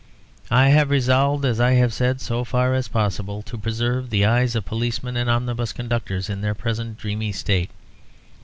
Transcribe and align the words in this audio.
I 0.49 0.69
have 0.69 0.89
resolved, 0.89 1.45
as 1.45 1.59
I 1.59 1.73
have 1.73 1.93
said, 1.93 2.21
so 2.21 2.43
far 2.43 2.73
as 2.73 2.87
possible, 2.87 3.43
to 3.43 3.55
preserve 3.55 4.09
the 4.09 4.25
eyes 4.25 4.55
of 4.55 4.65
policemen 4.65 5.15
and 5.15 5.29
omnibus 5.29 5.73
conductors 5.73 6.27
in 6.27 6.41
their 6.41 6.55
present 6.55 6.97
dreamy 6.97 7.31
state. 7.31 7.69